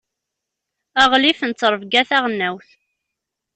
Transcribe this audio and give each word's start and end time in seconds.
Aγlif 1.03 1.39
n 1.45 1.51
ttṛebga 1.53 2.01
taγelnawt. 2.09 2.69